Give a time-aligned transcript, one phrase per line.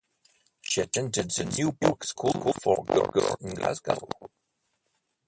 [0.61, 4.09] She attended the New Park School for Girls in Glasgow.